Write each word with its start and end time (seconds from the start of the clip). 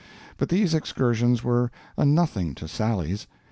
But 0.37 0.49
these 0.49 0.73
excursions 0.73 1.43
were 1.43 1.69
a 1.95 2.05
nothing 2.05 2.55
to 2.55 2.67
Sally's. 2.67 3.27